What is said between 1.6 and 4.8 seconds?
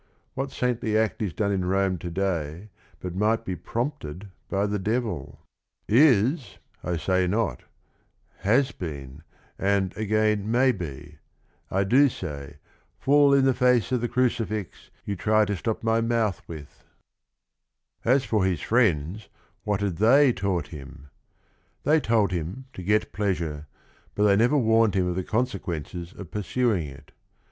Rome to day But might be prompted by the